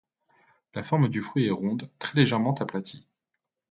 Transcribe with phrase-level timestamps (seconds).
[0.73, 3.05] La forme du fruit est ronde, très légèrement aplatie.